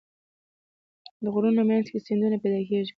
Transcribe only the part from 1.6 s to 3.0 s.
منځ کې سیندونه پیدا کېږي.